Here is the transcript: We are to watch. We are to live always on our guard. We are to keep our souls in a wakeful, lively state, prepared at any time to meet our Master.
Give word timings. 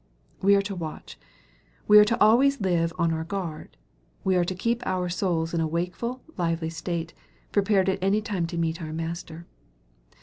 We 0.41 0.55
are 0.55 0.63
to 0.63 0.73
watch. 0.73 1.19
We 1.87 1.99
are 1.99 2.05
to 2.05 2.15
live 2.15 2.21
always 2.23 2.57
on 2.93 3.13
our 3.13 3.23
guard. 3.23 3.77
We 4.23 4.35
are 4.35 4.43
to 4.43 4.55
keep 4.55 4.81
our 4.87 5.09
souls 5.09 5.53
in 5.53 5.61
a 5.61 5.67
wakeful, 5.67 6.23
lively 6.37 6.71
state, 6.71 7.13
prepared 7.51 7.87
at 7.87 8.01
any 8.03 8.19
time 8.19 8.47
to 8.47 8.57
meet 8.57 8.81
our 8.81 8.93
Master. 8.93 9.45